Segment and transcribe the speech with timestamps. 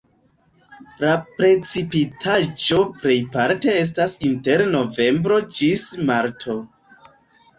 [1.01, 1.09] La
[1.41, 6.57] precipitaĵo plejparte estas inter novembro ĝis marto.